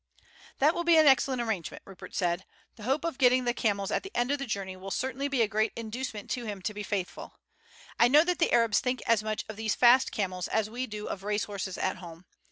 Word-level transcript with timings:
"That 0.57 0.73
will 0.73 0.83
be 0.83 0.97
an 0.97 1.05
excellent 1.05 1.43
arrangement," 1.43 1.83
Rupert 1.85 2.15
said; 2.15 2.43
"the 2.75 2.81
hope 2.85 3.05
of 3.05 3.19
getting 3.19 3.45
the 3.45 3.53
camels 3.53 3.91
at 3.91 4.01
the 4.01 4.11
end 4.15 4.31
of 4.31 4.39
the 4.39 4.47
journey 4.47 4.75
will 4.75 4.89
certainly 4.89 5.27
be 5.27 5.43
a 5.43 5.47
great 5.47 5.71
inducement 5.75 6.27
to 6.31 6.43
him 6.45 6.59
to 6.63 6.73
be 6.73 6.81
faithful. 6.81 7.35
I 7.99 8.07
know 8.07 8.23
that 8.23 8.39
the 8.39 8.51
Arabs 8.51 8.79
think 8.79 9.03
as 9.05 9.21
much 9.21 9.45
of 9.47 9.57
these 9.57 9.75
fast 9.75 10.11
camels 10.11 10.47
as 10.47 10.71
we 10.71 10.87
do 10.87 11.05
of 11.05 11.21
race 11.21 11.43
horses 11.43 11.77
at 11.77 11.97
home. 11.97 12.25